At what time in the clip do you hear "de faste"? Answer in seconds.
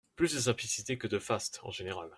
1.05-1.59